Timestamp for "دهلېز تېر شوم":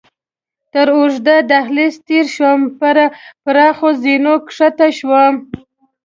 1.49-2.59